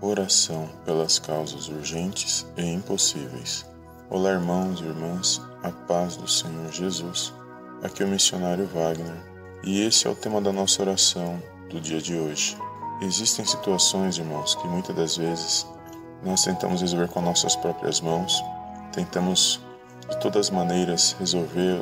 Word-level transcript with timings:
Oração 0.00 0.68
pelas 0.84 1.18
causas 1.18 1.68
urgentes 1.68 2.44
e 2.56 2.62
impossíveis. 2.62 3.64
Olá, 4.10 4.32
irmãos 4.32 4.80
e 4.80 4.84
irmãs, 4.84 5.40
a 5.62 5.70
paz 5.70 6.16
do 6.16 6.28
Senhor 6.28 6.70
Jesus. 6.70 7.32
Aqui 7.82 8.02
é 8.02 8.06
o 8.06 8.08
missionário 8.08 8.66
Wagner 8.66 9.16
e 9.62 9.82
esse 9.82 10.06
é 10.06 10.10
o 10.10 10.14
tema 10.14 10.40
da 10.40 10.52
nossa 10.52 10.82
oração 10.82 11.40
do 11.70 11.80
dia 11.80 12.02
de 12.02 12.16
hoje. 12.16 12.56
Existem 13.00 13.46
situações, 13.46 14.18
irmãos, 14.18 14.56
que 14.56 14.66
muitas 14.66 14.94
das 14.94 15.16
vezes 15.16 15.66
nós 16.22 16.44
tentamos 16.44 16.82
resolver 16.82 17.08
com 17.08 17.22
nossas 17.22 17.56
próprias 17.56 18.00
mãos, 18.00 18.42
tentamos 18.92 19.60
de 20.10 20.20
todas 20.20 20.48
as 20.48 20.50
maneiras 20.50 21.16
resolver 21.18 21.80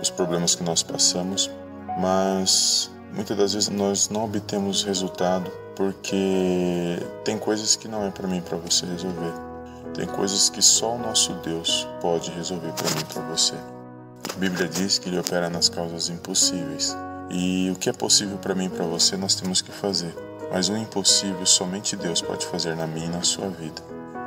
os 0.00 0.10
problemas 0.10 0.54
que 0.54 0.62
nós 0.62 0.82
passamos, 0.82 1.50
mas 1.98 2.90
muitas 3.12 3.36
das 3.36 3.54
vezes 3.54 3.68
nós 3.70 4.08
não 4.08 4.24
obtemos 4.24 4.84
resultado 4.84 5.50
porque 5.76 6.98
tem 7.22 7.38
coisas 7.38 7.76
que 7.76 7.86
não 7.86 8.04
é 8.06 8.10
para 8.10 8.26
mim 8.26 8.40
para 8.40 8.56
você 8.56 8.86
resolver. 8.86 9.32
Tem 9.94 10.06
coisas 10.06 10.48
que 10.48 10.60
só 10.60 10.94
o 10.94 10.98
nosso 10.98 11.34
Deus 11.34 11.86
pode 12.00 12.30
resolver 12.32 12.72
para 12.72 12.90
mim 12.90 13.04
para 13.12 13.22
você. 13.22 13.54
A 14.34 14.38
Bíblia 14.38 14.66
diz 14.66 14.98
que 14.98 15.08
ele 15.08 15.18
opera 15.18 15.48
nas 15.48 15.68
causas 15.68 16.08
impossíveis. 16.08 16.96
E 17.30 17.70
o 17.70 17.76
que 17.76 17.90
é 17.90 17.92
possível 17.92 18.38
para 18.38 18.54
mim 18.54 18.66
e 18.66 18.68
para 18.70 18.84
você 18.84 19.16
nós 19.16 19.34
temos 19.34 19.60
que 19.60 19.70
fazer. 19.70 20.14
Mas 20.50 20.68
o 20.68 20.76
impossível 20.76 21.44
somente 21.44 21.96
Deus 21.96 22.22
pode 22.22 22.46
fazer 22.46 22.74
na 22.74 22.86
minha 22.86 23.06
e 23.06 23.10
na 23.10 23.22
sua 23.22 23.48
vida. 23.48 23.82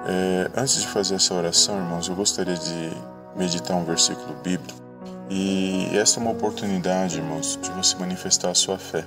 É, 0.05 0.51
antes 0.55 0.81
de 0.81 0.87
fazer 0.87 1.15
essa 1.15 1.33
oração, 1.33 1.77
irmãos, 1.77 2.07
eu 2.07 2.15
gostaria 2.15 2.55
de 2.55 2.91
meditar 3.35 3.75
um 3.75 3.85
versículo 3.85 4.35
bíblico. 4.43 4.79
E 5.29 5.89
essa 5.93 6.19
é 6.19 6.21
uma 6.21 6.31
oportunidade, 6.31 7.17
irmãos, 7.17 7.59
de 7.61 7.69
você 7.71 7.95
manifestar 7.97 8.49
a 8.49 8.55
sua 8.55 8.77
fé. 8.77 9.05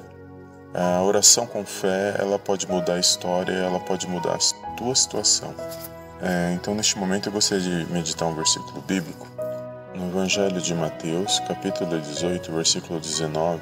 A 0.75 1.03
oração 1.03 1.47
com 1.47 1.67
fé, 1.67 2.17
ela 2.19 2.39
pode 2.39 2.67
mudar 2.67 2.95
a 2.95 2.99
história, 2.99 3.53
ela 3.53 3.79
pode 3.79 4.09
mudar 4.09 4.37
a 4.37 4.71
tua 4.71 4.95
situação. 4.95 5.55
É, 6.23 6.53
então, 6.55 6.75
neste 6.75 6.97
momento, 6.99 7.29
eu 7.29 7.33
gostaria 7.33 7.85
de 7.85 7.93
meditar 7.93 8.27
um 8.27 8.35
versículo 8.35 8.81
bíblico. 8.81 9.27
No 9.95 10.09
Evangelho 10.09 10.61
de 10.63 10.75
Mateus, 10.75 11.41
capítulo 11.41 12.01
18, 12.01 12.51
versículo 12.53 12.99
19, 12.99 13.61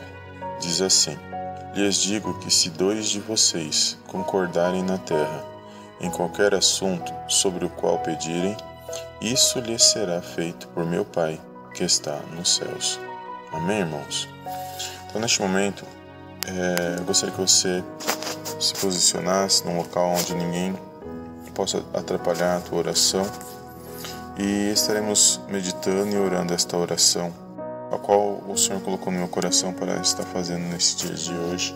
diz 0.60 0.80
assim: 0.80 1.18
Lhes 1.74 1.96
digo 1.96 2.38
que 2.38 2.48
se 2.48 2.70
dois 2.70 3.08
de 3.08 3.18
vocês 3.18 3.98
concordarem 4.06 4.84
na 4.84 4.98
terra 4.98 5.44
em 6.00 6.10
qualquer 6.10 6.54
assunto 6.54 7.12
sobre 7.26 7.64
o 7.64 7.70
qual 7.70 7.98
pedirem, 7.98 8.56
isso 9.20 9.58
lhes 9.58 9.82
será 9.82 10.22
feito 10.22 10.68
por 10.68 10.86
meu 10.86 11.04
Pai 11.04 11.40
que 11.74 11.82
está 11.82 12.16
nos 12.36 12.54
céus. 12.56 13.00
Amém, 13.52 13.80
irmãos? 13.80 14.28
Então, 15.08 15.20
neste 15.20 15.42
momento, 15.42 15.84
é, 16.46 16.96
eu 16.98 17.04
gostaria 17.04 17.34
que 17.34 17.40
você 17.40 17.82
se 18.58 18.74
posicionasse 18.74 19.64
num 19.64 19.76
local 19.76 20.10
onde 20.10 20.34
ninguém 20.34 20.74
possa 21.54 21.84
atrapalhar 21.92 22.56
a 22.56 22.60
tua 22.60 22.78
oração 22.78 23.26
e 24.38 24.72
estaremos 24.72 25.40
meditando 25.48 26.14
e 26.14 26.18
orando 26.18 26.54
esta 26.54 26.76
oração, 26.76 27.32
a 27.92 27.98
qual 27.98 28.42
o 28.48 28.56
Senhor 28.56 28.80
colocou 28.80 29.12
no 29.12 29.18
meu 29.18 29.28
coração 29.28 29.72
para 29.72 29.96
estar 29.96 30.22
fazendo 30.24 30.62
nesse 30.72 30.96
dia 30.96 31.14
de 31.14 31.34
hoje. 31.34 31.74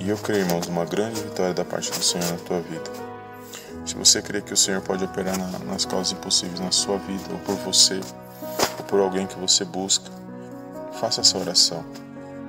E 0.00 0.08
eu 0.08 0.16
creio, 0.16 0.40
irmãos, 0.40 0.66
uma 0.66 0.84
grande 0.84 1.20
vitória 1.20 1.54
da 1.54 1.64
parte 1.64 1.90
do 1.90 2.02
Senhor 2.02 2.26
na 2.30 2.38
tua 2.38 2.60
vida. 2.60 2.90
Se 3.84 3.94
você 3.94 4.20
crê 4.20 4.40
que 4.40 4.52
o 4.52 4.56
Senhor 4.56 4.80
pode 4.80 5.04
operar 5.04 5.38
na, 5.38 5.58
nas 5.60 5.84
causas 5.84 6.12
impossíveis 6.12 6.58
na 6.58 6.72
sua 6.72 6.98
vida, 6.98 7.24
ou 7.30 7.38
por 7.40 7.54
você, 7.56 8.00
ou 8.78 8.84
por 8.84 9.00
alguém 9.00 9.26
que 9.26 9.38
você 9.38 9.64
busca, 9.64 10.10
faça 10.98 11.20
essa 11.20 11.38
oração 11.38 11.84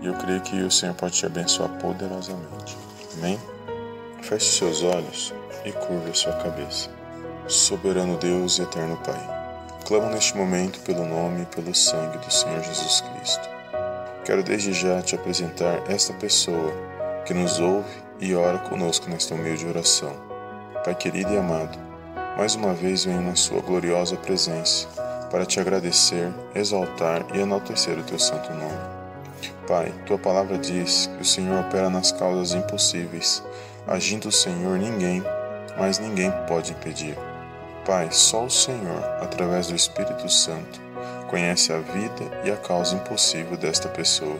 e 0.02 0.08
eu 0.08 0.14
creio 0.16 0.42
que 0.42 0.62
o 0.62 0.72
Senhor 0.72 0.96
pode 0.96 1.14
te 1.14 1.26
abençoar 1.26 1.70
poderosamente. 1.78 2.78
Amém? 3.18 3.40
Feche 4.22 4.58
seus 4.58 4.84
olhos 4.84 5.34
e 5.64 5.72
curva 5.72 6.10
a 6.10 6.14
sua 6.14 6.34
cabeça. 6.34 6.90
Soberano 7.48 8.18
Deus 8.18 8.58
e 8.58 8.64
eterno 8.64 8.98
Pai, 8.98 9.78
clamo 9.86 10.10
neste 10.10 10.36
momento 10.36 10.80
pelo 10.82 11.06
nome 11.06 11.44
e 11.44 11.46
pelo 11.46 11.74
sangue 11.76 12.18
do 12.18 12.32
Senhor 12.32 12.64
Jesus 12.64 13.02
Cristo. 13.02 13.50
Quero 14.26 14.44
desde 14.44 14.74
já 14.74 15.02
te 15.02 15.16
apresentar 15.16 15.82
esta 15.92 16.14
pessoa 16.14 16.74
que 17.26 17.34
nos 17.34 17.60
ouve 17.60 17.90
e 18.20 18.34
ora 18.36 18.60
conosco 18.60 19.10
nesta 19.10 19.36
humilde 19.36 19.68
oração. 19.68 20.16
Pai 20.84 20.96
querido 20.96 21.34
e 21.34 21.38
amado, 21.38 21.78
mais 22.38 22.56
uma 22.56 22.74
vez 22.74 23.06
venho 23.06 23.22
na 23.22 23.36
Sua 23.36 23.62
gloriosa 23.62 24.16
presença 24.16 24.88
para 25.30 25.46
te 25.46 25.60
agradecer, 25.60 26.32
exaltar 26.56 27.26
e 27.34 27.40
enaltecer 27.40 27.98
o 27.98 28.04
Teu 28.04 28.20
santo 28.20 28.52
nome. 28.54 29.01
Pai, 29.68 29.94
tua 30.06 30.18
palavra 30.18 30.58
diz 30.58 31.10
que 31.16 31.22
o 31.22 31.26
Senhor 31.26 31.60
opera 31.60 31.90
nas 31.90 32.12
causas 32.12 32.54
impossíveis. 32.54 33.44
Agindo 33.88 34.28
o 34.28 34.32
Senhor, 34.32 34.78
ninguém, 34.78 35.24
mas 35.78 36.00
ninguém 36.00 36.32
pode 36.48 36.72
impedir. 36.72 37.18
Pai, 37.86 38.10
só 38.12 38.46
o 38.46 38.50
Senhor, 38.50 39.04
através 39.22 39.68
do 39.68 39.76
Espírito 39.76 40.30
Santo, 40.30 40.80
conhece 41.30 41.74
a 41.74 41.80
vida 41.80 42.42
e 42.44 42.52
a 42.52 42.58
causa 42.58 42.96
impossível 42.96 43.58
desta 43.58 43.90
pessoa 43.90 44.38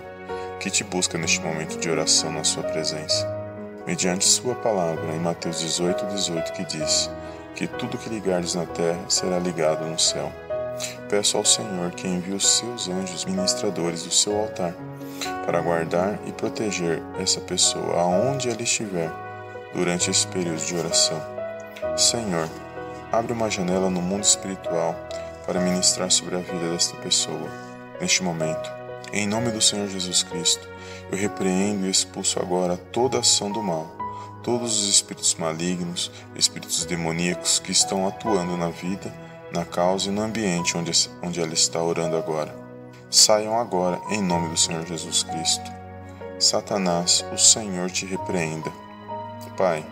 que 0.60 0.70
te 0.70 0.84
busca 0.84 1.18
neste 1.18 1.42
momento 1.42 1.80
de 1.80 1.90
oração 1.90 2.32
na 2.32 2.44
sua 2.44 2.64
presença. 2.64 3.28
Mediante 3.88 4.26
sua 4.26 4.54
palavra, 4.54 5.12
em 5.12 5.20
Mateus 5.20 5.60
18, 5.60 6.06
18, 6.06 6.54
que 6.54 6.64
diz 6.66 7.10
que 7.56 7.66
tudo 7.66 7.98
que 7.98 8.10
ligares 8.10 8.54
na 8.54 8.66
terra 8.68 9.00
será 9.10 9.40
ligado 9.40 9.86
no 9.86 9.98
céu. 9.98 10.32
Peço 11.10 11.38
ao 11.38 11.46
Senhor 11.46 11.92
que 11.92 12.08
envie 12.08 12.34
os 12.34 12.58
seus 12.58 12.88
anjos 12.88 13.26
ministradores 13.26 14.04
do 14.04 14.12
seu 14.12 14.40
altar 14.40 14.74
para 15.46 15.62
guardar 15.62 16.20
e 16.26 16.32
proteger 16.32 17.02
essa 17.20 17.42
pessoa 17.42 18.00
aonde 18.00 18.50
ela 18.50 18.62
estiver 18.62 19.12
durante 19.74 20.10
esse 20.10 20.26
período 20.28 20.64
de 20.66 20.76
oração. 20.76 21.22
Senhor, 21.98 22.50
abre 23.12 23.34
uma 23.34 23.50
janela 23.50 23.90
no 23.90 24.02
mundo 24.02 24.24
espiritual 24.24 24.96
para 25.46 25.60
ministrar 25.60 26.10
sobre 26.12 26.36
a 26.36 26.40
vida 26.40 26.72
desta 26.72 26.96
pessoa 26.98 27.50
neste 28.00 28.24
momento. 28.24 28.72
Em 29.14 29.28
nome 29.28 29.52
do 29.52 29.62
Senhor 29.62 29.88
Jesus 29.90 30.24
Cristo, 30.24 30.68
eu 31.12 31.18
repreendo 31.18 31.86
e 31.86 31.90
expulso 31.90 32.40
agora 32.40 32.78
toda 32.78 33.20
ação 33.20 33.52
do 33.52 33.62
mal, 33.62 33.88
todos 34.42 34.82
os 34.82 34.90
espíritos 34.90 35.36
malignos, 35.36 36.12
espíritos 36.36 36.86
demoníacos 36.86 37.60
que 37.60 37.72
estão 37.72 38.08
atuando 38.08 38.56
na 38.56 38.70
vida, 38.70 39.14
na 39.52 39.66
causa 39.66 40.10
e 40.10 40.12
no 40.12 40.22
ambiente 40.22 40.78
onde, 40.78 40.92
onde 41.22 41.42
ela 41.42 41.54
está 41.54 41.82
orando 41.82 42.18
agora 42.18 42.62
saiam 43.12 43.60
agora 43.60 44.00
em 44.10 44.22
nome 44.22 44.48
do 44.48 44.58
Senhor 44.58 44.86
Jesus 44.86 45.24
Cristo. 45.24 45.70
Satanás, 46.40 47.26
o 47.34 47.38
Senhor 47.38 47.92
te 47.92 48.06
repreenda. 48.06 48.72
Pai, 49.58 49.86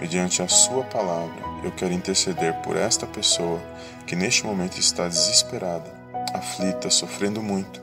mediante 0.00 0.40
a 0.40 0.46
Sua 0.46 0.84
palavra, 0.84 1.34
eu 1.64 1.72
quero 1.72 1.92
interceder 1.92 2.54
por 2.62 2.76
esta 2.76 3.08
pessoa 3.08 3.60
que 4.06 4.14
neste 4.14 4.46
momento 4.46 4.78
está 4.78 5.08
desesperada, 5.08 5.92
aflita, 6.32 6.88
sofrendo 6.88 7.42
muito. 7.42 7.82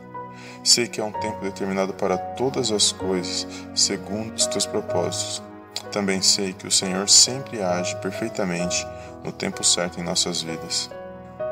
Sei 0.63 0.87
que 0.87 1.01
há 1.01 1.05
um 1.05 1.11
tempo 1.11 1.41
determinado 1.41 1.93
para 1.93 2.17
todas 2.17 2.71
as 2.71 2.93
coisas, 2.93 3.45
segundo 3.75 4.33
os 4.35 4.47
teus 4.47 4.65
propósitos. 4.65 5.43
Também 5.91 6.21
sei 6.21 6.53
que 6.53 6.65
o 6.65 6.71
Senhor 6.71 7.09
sempre 7.09 7.61
age 7.61 7.95
perfeitamente 7.97 8.87
no 9.23 9.33
tempo 9.33 9.63
certo 9.65 9.99
em 9.99 10.03
nossas 10.03 10.41
vidas. 10.41 10.89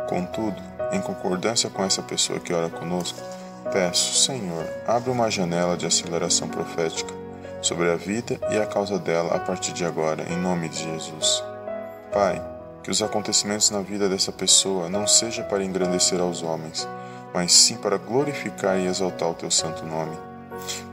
Contudo, 0.07 0.61
em 0.91 1.01
concordância 1.01 1.69
com 1.69 1.83
essa 1.83 2.01
pessoa 2.01 2.39
que 2.39 2.53
ora 2.53 2.69
conosco, 2.69 3.19
peço, 3.71 4.23
Senhor, 4.23 4.67
abre 4.87 5.09
uma 5.09 5.29
janela 5.29 5.75
de 5.75 5.85
aceleração 5.85 6.47
profética 6.47 7.13
sobre 7.61 7.89
a 7.89 7.95
vida 7.95 8.39
e 8.51 8.57
a 8.57 8.65
causa 8.65 8.99
dela 8.99 9.35
a 9.35 9.39
partir 9.39 9.73
de 9.73 9.83
agora, 9.83 10.23
em 10.31 10.37
nome 10.37 10.69
de 10.69 10.83
Jesus. 10.83 11.43
Pai, 12.13 12.41
que 12.83 12.91
os 12.91 13.01
acontecimentos 13.01 13.71
na 13.71 13.81
vida 13.81 14.07
dessa 14.07 14.31
pessoa 14.31 14.87
não 14.87 15.07
seja 15.07 15.43
para 15.43 15.63
engrandecer 15.63 16.19
aos 16.21 16.43
homens, 16.43 16.87
mas 17.33 17.51
sim 17.51 17.75
para 17.75 17.97
glorificar 17.97 18.77
e 18.79 18.85
exaltar 18.85 19.29
o 19.29 19.33
teu 19.33 19.49
santo 19.49 19.83
nome. 19.83 20.15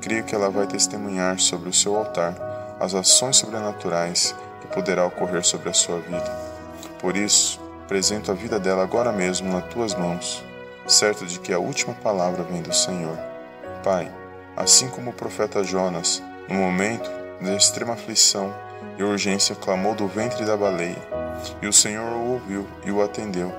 Creio 0.00 0.24
que 0.24 0.34
ela 0.34 0.50
vai 0.50 0.66
testemunhar 0.66 1.38
sobre 1.38 1.68
o 1.68 1.72
seu 1.72 1.96
altar 1.96 2.34
as 2.80 2.94
ações 2.94 3.36
sobrenaturais 3.36 4.34
que 4.60 4.66
poderá 4.66 5.06
ocorrer 5.06 5.44
sobre 5.44 5.68
a 5.68 5.72
sua 5.72 6.00
vida. 6.00 6.36
Por 6.98 7.16
isso, 7.16 7.60
apresento 7.92 8.30
a 8.30 8.34
vida 8.34 8.58
dela 8.58 8.82
agora 8.82 9.12
mesmo 9.12 9.52
nas 9.52 9.66
tuas 9.66 9.94
mãos, 9.94 10.42
certo 10.86 11.26
de 11.26 11.38
que 11.38 11.52
a 11.52 11.58
última 11.58 11.92
palavra 11.92 12.42
vem 12.42 12.62
do 12.62 12.72
Senhor. 12.72 13.18
Pai, 13.84 14.10
assim 14.56 14.88
como 14.88 15.10
o 15.10 15.12
profeta 15.12 15.62
Jonas, 15.62 16.22
no 16.48 16.54
momento 16.54 17.10
da 17.38 17.54
extrema 17.54 17.92
aflição 17.92 18.50
e 18.96 19.02
urgência, 19.02 19.54
clamou 19.54 19.94
do 19.94 20.08
ventre 20.08 20.42
da 20.46 20.56
baleia, 20.56 20.96
e 21.60 21.66
o 21.66 21.72
Senhor 21.72 22.10
o 22.10 22.32
ouviu 22.32 22.66
e 22.82 22.90
o 22.90 23.02
atendeu. 23.02 23.52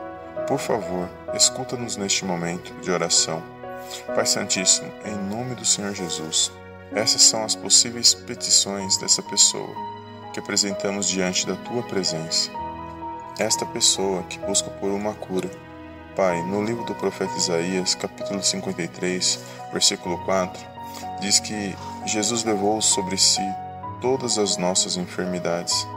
Por 0.47 0.57
favor, 0.57 1.07
escuta-nos 1.35 1.95
neste 1.95 2.25
momento 2.25 2.73
de 2.81 2.89
oração. 2.89 3.43
Pai 4.15 4.25
Santíssimo, 4.25 4.91
em 5.05 5.15
nome 5.15 5.53
do 5.53 5.63
Senhor 5.63 5.93
Jesus, 5.93 6.51
essas 6.95 7.21
são 7.21 7.43
as 7.43 7.53
possíveis 7.53 8.15
petições 8.15 8.97
dessa 8.97 9.21
pessoa 9.21 9.75
que 10.33 10.39
apresentamos 10.39 11.07
diante 11.07 11.45
da 11.45 11.55
tua 11.55 11.83
presença 11.83 12.62
esta 13.39 13.65
pessoa 13.65 14.23
que 14.23 14.37
busca 14.39 14.69
por 14.69 14.91
uma 14.91 15.13
cura. 15.13 15.49
Pai, 16.15 16.41
no 16.43 16.63
livro 16.63 16.83
do 16.85 16.93
profeta 16.93 17.35
Isaías, 17.35 17.95
capítulo 17.95 18.43
53, 18.43 19.39
versículo 19.71 20.17
4, 20.25 20.63
diz 21.19 21.39
que 21.39 21.75
Jesus 22.05 22.43
levou 22.43 22.81
sobre 22.81 23.17
si 23.17 23.41
todas 23.99 24.37
as 24.37 24.57
nossas 24.57 24.97
enfermidades. 24.97 25.87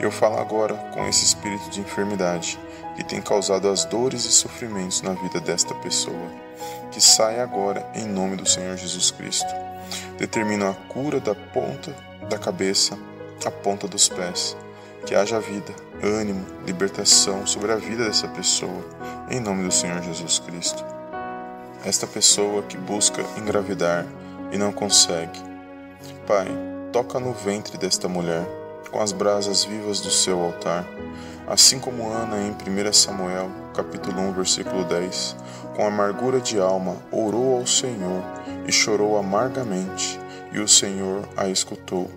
Eu 0.00 0.10
falo 0.10 0.38
agora 0.38 0.74
com 0.92 1.06
esse 1.06 1.24
espírito 1.24 1.70
de 1.70 1.80
enfermidade 1.80 2.58
que 2.96 3.04
tem 3.04 3.20
causado 3.20 3.68
as 3.68 3.84
dores 3.84 4.24
e 4.24 4.32
sofrimentos 4.32 5.02
na 5.02 5.12
vida 5.12 5.40
desta 5.40 5.74
pessoa. 5.76 6.30
Que 6.90 7.00
saia 7.00 7.42
agora 7.42 7.88
em 7.94 8.06
nome 8.06 8.36
do 8.36 8.46
Senhor 8.46 8.76
Jesus 8.76 9.10
Cristo. 9.10 9.52
Determino 10.18 10.68
a 10.68 10.74
cura 10.74 11.20
da 11.20 11.34
ponta 11.34 11.94
da 12.28 12.38
cabeça 12.38 12.98
à 13.44 13.50
ponta 13.50 13.86
dos 13.86 14.08
pés. 14.08 14.56
Que 15.06 15.14
haja 15.14 15.38
vida, 15.38 15.70
ânimo, 16.02 16.46
libertação 16.64 17.46
sobre 17.46 17.70
a 17.70 17.76
vida 17.76 18.06
dessa 18.06 18.26
pessoa, 18.26 18.82
em 19.30 19.38
nome 19.38 19.62
do 19.62 19.70
Senhor 19.70 20.02
Jesus 20.02 20.38
Cristo. 20.38 20.82
Esta 21.84 22.06
pessoa 22.06 22.62
que 22.62 22.78
busca 22.78 23.20
engravidar 23.36 24.06
e 24.50 24.56
não 24.56 24.72
consegue. 24.72 25.38
Pai, 26.26 26.48
toca 26.90 27.20
no 27.20 27.34
ventre 27.34 27.76
desta 27.76 28.08
mulher 28.08 28.46
com 28.90 28.98
as 28.98 29.12
brasas 29.12 29.64
vivas 29.64 30.00
do 30.00 30.10
seu 30.10 30.40
altar, 30.42 30.86
assim 31.46 31.78
como 31.78 32.08
Ana 32.08 32.38
em 32.38 32.52
1 32.52 32.92
Samuel, 32.94 33.50
capítulo 33.74 34.18
1, 34.22 34.32
versículo 34.32 34.84
10, 34.84 35.36
com 35.76 35.86
amargura 35.86 36.40
de 36.40 36.58
alma 36.58 36.96
orou 37.12 37.58
ao 37.58 37.66
Senhor 37.66 38.24
e 38.66 38.72
chorou 38.72 39.18
amargamente, 39.18 40.18
e 40.50 40.60
o 40.60 40.68
Senhor 40.68 41.28
a 41.36 41.46
escutou, 41.48 42.10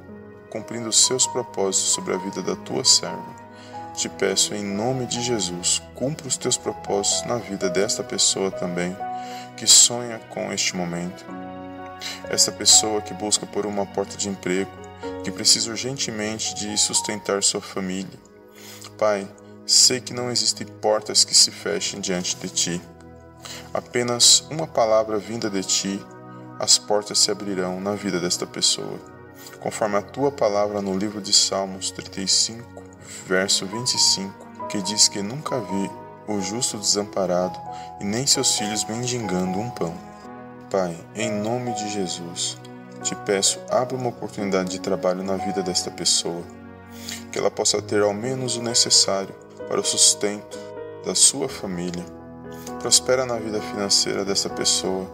cumprindo 0.58 0.90
os 0.90 1.06
seus 1.06 1.28
propósitos 1.28 1.92
sobre 1.92 2.16
a 2.16 2.18
vida 2.18 2.42
da 2.42 2.56
tua 2.56 2.84
serva. 2.84 3.48
Te 3.96 4.10
peço 4.10 4.56
em 4.56 4.64
nome 4.64 5.06
de 5.06 5.22
Jesus, 5.22 5.82
cumpra 5.94 6.28
os 6.28 6.36
teus 6.36 6.58
propósitos 6.58 7.28
na 7.28 7.38
vida 7.38 7.70
desta 7.70 8.04
pessoa 8.04 8.50
também, 8.50 8.96
que 9.56 9.68
sonha 9.68 10.20
com 10.30 10.52
este 10.52 10.76
momento. 10.76 11.24
Esta 12.30 12.52
pessoa 12.52 13.02
que 13.02 13.14
busca 13.14 13.46
por 13.46 13.68
uma 13.68 13.86
porta 13.86 14.18
de 14.18 14.30
emprego, 14.30 14.72
que 15.24 15.30
precisa 15.30 15.70
urgentemente 15.70 16.56
de 16.56 16.76
sustentar 16.76 17.44
sua 17.44 17.62
família. 17.62 18.20
Pai, 18.98 19.28
sei 19.64 20.02
que 20.02 20.14
não 20.14 20.32
existem 20.32 20.66
portas 20.66 21.24
que 21.24 21.36
se 21.36 21.52
fechem 21.52 22.00
diante 22.00 22.36
de 22.36 22.50
ti. 22.50 22.82
Apenas 23.72 24.44
uma 24.50 24.66
palavra 24.66 25.20
vinda 25.20 25.52
de 25.52 25.62
ti, 25.64 26.06
as 26.60 26.80
portas 26.80 27.20
se 27.20 27.30
abrirão 27.30 27.80
na 27.80 27.94
vida 27.94 28.20
desta 28.20 28.48
pessoa. 28.48 29.17
Conforme 29.60 29.98
a 29.98 30.02
tua 30.02 30.32
palavra 30.32 30.82
no 30.82 30.98
livro 30.98 31.22
de 31.22 31.34
Salmos 31.34 31.92
35, 31.92 32.84
verso 33.26 33.66
25, 33.66 34.68
que 34.68 34.82
diz 34.82 35.08
que 35.08 35.22
nunca 35.22 35.60
vi 35.60 35.90
o 36.28 36.42
justo 36.42 36.78
desamparado 36.78 37.58
e 38.00 38.04
nem 38.04 38.28
seus 38.28 38.58
filhos 38.58 38.86
mendigando 38.86 39.60
um 39.60 39.70
pão. 39.70 39.94
Pai, 40.70 40.98
em 41.16 41.32
nome 41.32 41.74
de 41.74 41.90
Jesus, 41.90 42.58
te 43.02 43.16
peço, 43.16 43.60
abre 43.70 43.96
uma 43.96 44.10
oportunidade 44.10 44.70
de 44.70 44.80
trabalho 44.80 45.24
na 45.24 45.38
vida 45.38 45.64
desta 45.64 45.90
pessoa, 45.90 46.44
que 47.32 47.40
ela 47.40 47.50
possa 47.50 47.82
ter 47.82 48.02
ao 48.02 48.14
menos 48.14 48.58
o 48.58 48.62
necessário 48.62 49.34
para 49.68 49.80
o 49.80 49.86
sustento 49.86 50.60
da 51.06 51.16
sua 51.16 51.48
família. 51.48 52.06
Prospera 52.82 53.26
na 53.26 53.38
vida 53.38 53.62
financeira 53.62 54.26
desta 54.26 54.50
pessoa, 54.50 55.10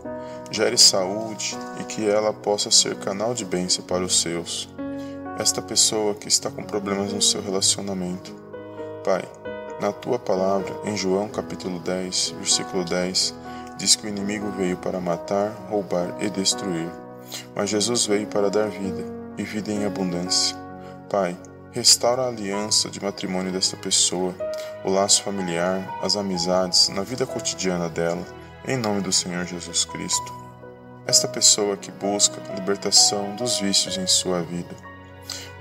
gere 0.53 0.77
saúde 0.77 1.57
e 1.81 1.83
que 1.83 2.07
ela 2.07 2.31
possa 2.31 2.71
ser 2.71 2.95
canal 2.95 3.33
de 3.33 3.43
bênção 3.43 3.83
para 3.83 4.03
os 4.03 4.21
seus. 4.21 4.69
Esta 5.37 5.61
pessoa 5.61 6.15
que 6.15 6.27
está 6.27 6.49
com 6.49 6.63
problemas 6.63 7.11
no 7.11 7.21
seu 7.21 7.41
relacionamento. 7.41 8.33
Pai, 9.03 9.23
na 9.81 9.91
tua 9.91 10.17
palavra, 10.17 10.73
em 10.85 10.95
João 10.95 11.27
capítulo 11.27 11.79
10, 11.79 12.35
versículo 12.37 12.85
10, 12.85 13.33
diz 13.77 13.95
que 13.95 14.05
o 14.05 14.09
inimigo 14.09 14.49
veio 14.51 14.77
para 14.77 15.01
matar, 15.01 15.51
roubar 15.69 16.15
e 16.21 16.29
destruir 16.29 16.89
mas 17.55 17.69
Jesus 17.69 18.05
veio 18.05 18.27
para 18.27 18.49
dar 18.49 18.69
vida, 18.69 19.03
e 19.37 19.43
vida 19.43 19.71
em 19.71 19.85
abundância. 19.85 20.55
Pai, 21.09 21.37
restaura 21.71 22.23
a 22.23 22.27
aliança 22.27 22.89
de 22.89 23.01
matrimônio 23.01 23.51
desta 23.51 23.77
pessoa, 23.77 24.33
o 24.83 24.89
laço 24.89 25.23
familiar, 25.23 25.99
as 26.01 26.15
amizades, 26.15 26.89
na 26.89 27.03
vida 27.03 27.25
cotidiana 27.25 27.89
dela, 27.89 28.25
em 28.67 28.77
nome 28.77 29.01
do 29.01 29.11
Senhor 29.11 29.45
Jesus 29.45 29.85
Cristo. 29.85 30.42
Esta 31.05 31.27
pessoa 31.27 31.75
que 31.75 31.91
busca 31.91 32.41
a 32.49 32.55
libertação 32.55 33.35
dos 33.35 33.59
vícios 33.59 33.97
em 33.97 34.07
sua 34.07 34.41
vida. 34.41 34.73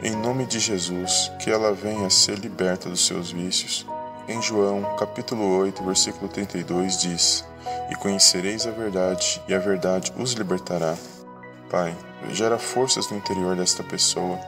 Em 0.00 0.15
nome 0.15 0.47
de 0.47 0.61
Jesus, 0.61 1.33
que 1.41 1.50
ela 1.50 1.73
venha 1.73 2.06
a 2.06 2.11
ser 2.11 2.39
liberta 2.39 2.89
dos 2.89 3.05
seus 3.05 3.33
vícios. 3.33 3.85
Em 4.29 4.41
João, 4.41 4.97
capítulo 4.97 5.59
8, 5.59 5.83
versículo 5.85 6.29
32 6.29 7.00
diz: 7.00 7.44
E 7.91 7.97
conhecereis 7.97 8.69
a 8.69 8.71
verdade, 8.71 9.43
e 9.49 9.55
a 9.55 9.59
verdade 9.59 10.12
os 10.17 10.33
libertará. 10.33 10.94
Pai, 11.69 11.97
gera 12.31 12.56
forças 12.56 13.11
no 13.11 13.17
interior 13.17 13.56
desta 13.56 13.83
pessoa 13.83 14.39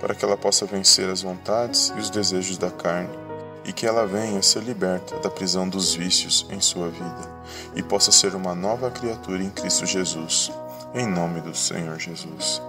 para 0.00 0.14
que 0.14 0.22
ela 0.22 0.36
possa 0.36 0.66
vencer 0.66 1.08
as 1.08 1.22
vontades 1.22 1.90
e 1.96 1.98
os 1.98 2.10
desejos 2.10 2.58
da 2.58 2.70
carne 2.70 3.31
e 3.64 3.72
que 3.72 3.86
ela 3.86 4.06
venha 4.06 4.42
ser 4.42 4.62
liberta 4.62 5.18
da 5.18 5.30
prisão 5.30 5.68
dos 5.68 5.94
vícios 5.94 6.46
em 6.50 6.60
sua 6.60 6.88
vida 6.88 7.30
e 7.74 7.82
possa 7.82 8.10
ser 8.10 8.34
uma 8.34 8.54
nova 8.54 8.90
criatura 8.90 9.42
em 9.42 9.50
Cristo 9.50 9.86
Jesus, 9.86 10.50
em 10.94 11.06
nome 11.06 11.40
do 11.40 11.54
Senhor 11.54 11.98
Jesus. 11.98 12.60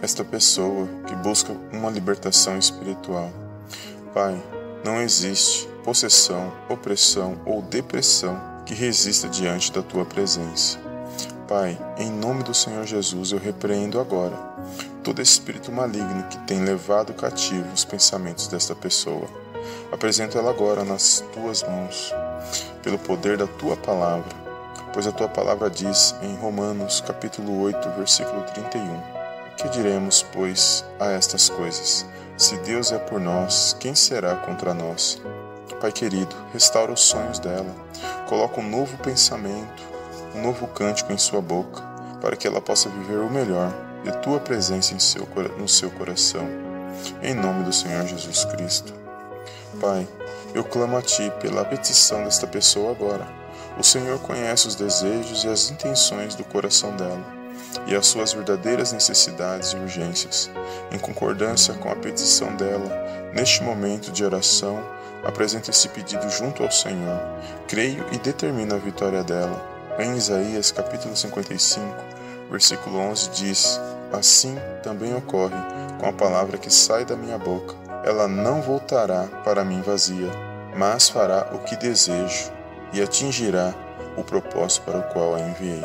Esta 0.00 0.24
pessoa 0.24 0.86
que 1.06 1.14
busca 1.16 1.52
uma 1.72 1.90
libertação 1.90 2.58
espiritual, 2.58 3.30
Pai, 4.12 4.40
não 4.84 5.00
existe 5.00 5.66
possessão, 5.84 6.52
opressão 6.68 7.40
ou 7.44 7.62
depressão 7.62 8.38
que 8.64 8.74
resista 8.74 9.28
diante 9.28 9.72
da 9.72 9.82
tua 9.82 10.04
presença. 10.04 10.78
Pai, 11.48 11.78
em 11.96 12.10
nome 12.10 12.42
do 12.42 12.52
Senhor 12.52 12.84
Jesus, 12.84 13.32
eu 13.32 13.38
repreendo 13.38 13.98
agora 13.98 14.36
todo 15.02 15.22
espírito 15.22 15.72
maligno 15.72 16.24
que 16.24 16.36
tem 16.40 16.62
levado 16.62 17.14
cativo 17.14 17.72
os 17.72 17.84
pensamentos 17.84 18.48
desta 18.48 18.74
pessoa. 18.74 19.26
Apresento 19.90 20.38
ela 20.38 20.50
agora 20.50 20.84
nas 20.84 21.24
tuas 21.32 21.62
mãos, 21.62 22.14
pelo 22.82 22.98
poder 22.98 23.36
da 23.36 23.46
tua 23.46 23.76
palavra, 23.76 24.28
pois 24.92 25.06
a 25.06 25.12
tua 25.12 25.28
palavra 25.28 25.70
diz 25.70 26.14
em 26.22 26.36
Romanos 26.36 27.00
capítulo 27.00 27.60
8, 27.62 27.90
versículo 27.90 28.42
31: 28.54 28.82
O 28.82 29.56
que 29.56 29.68
diremos, 29.70 30.24
pois, 30.32 30.84
a 31.00 31.10
estas 31.10 31.48
coisas? 31.48 32.06
Se 32.36 32.56
Deus 32.58 32.92
é 32.92 32.98
por 32.98 33.20
nós, 33.20 33.76
quem 33.80 33.94
será 33.94 34.36
contra 34.36 34.72
nós? 34.72 35.20
Pai 35.80 35.92
querido, 35.92 36.34
restaura 36.52 36.92
os 36.92 37.00
sonhos 37.00 37.38
dela, 37.38 37.72
coloca 38.28 38.60
um 38.60 38.68
novo 38.68 38.98
pensamento, 38.98 39.82
um 40.34 40.42
novo 40.42 40.66
cântico 40.66 41.12
em 41.12 41.18
sua 41.18 41.40
boca, 41.40 41.80
para 42.20 42.34
que 42.34 42.48
ela 42.48 42.60
possa 42.60 42.88
viver 42.88 43.18
o 43.18 43.30
melhor 43.30 43.72
de 44.02 44.10
tua 44.18 44.40
presença 44.40 44.92
em 44.92 44.98
seu, 44.98 45.26
no 45.56 45.68
seu 45.68 45.88
coração. 45.92 46.48
Em 47.22 47.32
nome 47.32 47.62
do 47.62 47.72
Senhor 47.72 48.04
Jesus 48.06 48.44
Cristo. 48.46 49.07
Pai, 49.80 50.06
eu 50.54 50.64
clamo 50.64 50.96
a 50.96 51.02
Ti 51.02 51.32
pela 51.40 51.64
petição 51.64 52.24
desta 52.24 52.46
pessoa 52.46 52.90
agora. 52.90 53.26
O 53.78 53.84
Senhor 53.84 54.18
conhece 54.20 54.66
os 54.66 54.74
desejos 54.74 55.44
e 55.44 55.48
as 55.48 55.70
intenções 55.70 56.34
do 56.34 56.44
coração 56.44 56.96
dela 56.96 57.38
e 57.86 57.94
as 57.94 58.06
suas 58.06 58.32
verdadeiras 58.32 58.92
necessidades 58.92 59.72
e 59.72 59.76
urgências. 59.76 60.50
Em 60.90 60.98
concordância 60.98 61.74
com 61.74 61.90
a 61.90 61.96
petição 61.96 62.54
dela, 62.56 62.90
neste 63.32 63.62
momento 63.62 64.10
de 64.10 64.24
oração, 64.24 64.82
apresento 65.24 65.70
esse 65.70 65.88
pedido 65.88 66.28
junto 66.28 66.62
ao 66.62 66.70
Senhor. 66.70 67.20
Creio 67.66 68.04
e 68.12 68.18
determino 68.18 68.74
a 68.74 68.78
vitória 68.78 69.22
dela 69.22 69.78
em 69.98 70.16
Isaías 70.16 70.70
capítulo 70.70 71.16
55, 71.16 71.94
versículo 72.50 72.98
11 72.98 73.30
diz: 73.30 73.80
Assim 74.12 74.56
também 74.82 75.14
ocorre 75.14 75.56
com 75.98 76.06
a 76.06 76.12
palavra 76.12 76.56
que 76.56 76.72
sai 76.72 77.04
da 77.04 77.16
minha 77.16 77.36
boca. 77.36 77.87
Ela 78.08 78.26
não 78.26 78.62
voltará 78.62 79.24
para 79.44 79.64
mim 79.64 79.82
vazia, 79.82 80.30
mas 80.74 81.10
fará 81.10 81.50
o 81.52 81.58
que 81.58 81.76
desejo 81.76 82.50
e 82.92 83.02
atingirá 83.02 83.74
o 84.16 84.24
propósito 84.24 84.84
para 84.84 85.00
o 85.00 85.12
qual 85.12 85.34
a 85.34 85.40
enviei. 85.40 85.82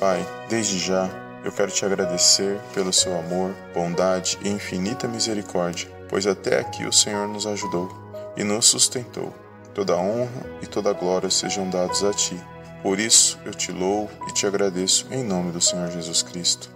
Pai, 0.00 0.26
desde 0.48 0.78
já 0.78 1.08
eu 1.44 1.52
quero 1.52 1.70
te 1.70 1.84
agradecer 1.84 2.58
pelo 2.72 2.92
seu 2.92 3.14
amor, 3.18 3.54
bondade 3.74 4.38
e 4.42 4.48
infinita 4.48 5.06
misericórdia, 5.06 5.90
pois 6.08 6.26
até 6.26 6.58
aqui 6.58 6.86
o 6.86 6.92
Senhor 6.92 7.28
nos 7.28 7.46
ajudou 7.46 7.90
e 8.36 8.42
nos 8.42 8.64
sustentou. 8.64 9.34
Toda 9.74 9.96
honra 9.96 10.46
e 10.62 10.66
toda 10.66 10.94
glória 10.94 11.28
sejam 11.28 11.68
dados 11.68 12.02
a 12.02 12.12
ti 12.14 12.40
por 12.84 13.00
isso 13.00 13.38
eu 13.46 13.54
te 13.54 13.72
louvo 13.72 14.10
e 14.28 14.32
te 14.34 14.46
agradeço 14.46 15.06
em 15.10 15.24
nome 15.24 15.50
do 15.52 15.58
Senhor 15.58 15.90
Jesus 15.90 16.20
Cristo, 16.20 16.68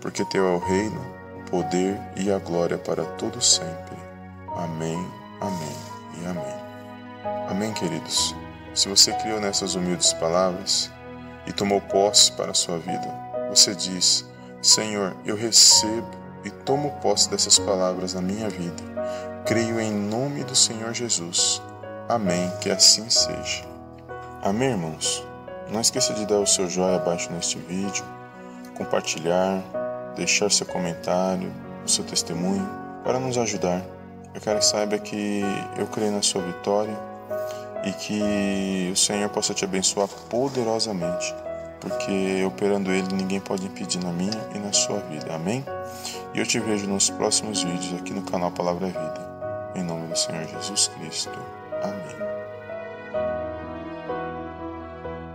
porque 0.00 0.24
teu 0.24 0.44
é 0.44 0.50
o 0.50 0.58
reino, 0.58 1.00
poder 1.50 2.00
e 2.16 2.30
a 2.30 2.38
glória 2.38 2.78
para 2.78 3.04
todos 3.04 3.54
sempre. 3.54 3.96
Amém, 4.56 4.98
amém 5.40 5.76
e 6.20 6.26
amém. 6.26 6.64
Amém, 7.48 7.72
queridos. 7.72 8.34
Se 8.74 8.88
você 8.88 9.12
criou 9.12 9.40
nessas 9.40 9.74
humildes 9.74 10.12
palavras 10.14 10.90
e 11.46 11.52
tomou 11.52 11.80
posse 11.80 12.32
para 12.32 12.50
a 12.50 12.54
sua 12.54 12.78
vida, 12.78 13.14
você 13.48 13.74
diz: 13.74 14.24
Senhor, 14.60 15.16
eu 15.24 15.36
recebo 15.36 16.10
e 16.44 16.50
tomo 16.50 16.90
posse 17.00 17.30
dessas 17.30 17.58
palavras 17.58 18.14
na 18.14 18.20
minha 18.20 18.48
vida. 18.48 18.82
Creio 19.46 19.80
em 19.80 19.92
nome 19.92 20.42
do 20.44 20.54
Senhor 20.56 20.92
Jesus. 20.92 21.62
Amém, 22.08 22.50
que 22.60 22.70
assim 22.70 23.08
seja. 23.08 23.64
Amém, 24.42 24.70
irmãos? 24.70 25.24
Não 25.70 25.80
esqueça 25.80 26.12
de 26.14 26.26
dar 26.26 26.38
o 26.38 26.46
seu 26.46 26.68
joinha 26.68 26.96
abaixo 26.96 27.32
neste 27.32 27.58
vídeo, 27.58 28.04
compartilhar, 28.76 29.62
deixar 30.16 30.50
seu 30.50 30.66
comentário, 30.66 31.52
o 31.84 31.88
seu 31.88 32.04
testemunho 32.04 32.68
para 33.04 33.18
nos 33.18 33.36
ajudar. 33.38 33.82
Eu 34.34 34.40
quero 34.40 34.58
que 34.58 34.64
saiba 34.64 34.98
que 34.98 35.42
eu 35.78 35.86
creio 35.86 36.12
na 36.12 36.22
sua 36.22 36.42
vitória 36.42 36.96
e 37.84 37.92
que 37.92 38.90
o 38.92 38.96
Senhor 38.96 39.28
possa 39.28 39.54
te 39.54 39.64
abençoar 39.64 40.08
poderosamente, 40.28 41.34
porque 41.80 42.44
operando 42.44 42.90
Ele 42.90 43.14
ninguém 43.14 43.40
pode 43.40 43.66
impedir 43.66 44.02
na 44.02 44.12
minha 44.12 44.32
e 44.54 44.58
na 44.58 44.72
sua 44.72 44.98
vida. 45.00 45.34
Amém? 45.34 45.64
E 46.32 46.38
eu 46.38 46.46
te 46.46 46.58
vejo 46.58 46.86
nos 46.86 47.10
próximos 47.10 47.62
vídeos 47.62 48.00
aqui 48.00 48.12
no 48.12 48.22
canal 48.22 48.50
Palavra 48.50 48.86
Vida. 48.86 49.34
Em 49.76 49.82
nome 49.82 50.08
do 50.08 50.18
Senhor 50.18 50.46
Jesus 50.46 50.88
Cristo. 50.88 51.63